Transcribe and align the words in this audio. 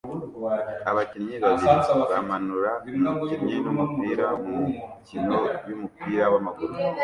abakinnyi 0.89 1.35
babiri 1.43 1.75
bamanura 2.11 2.71
umukinnyi 2.95 3.55
numupira 3.63 4.27
mumikino 4.47 5.37
yumupira 5.67 6.23
wamaguru 6.33 6.73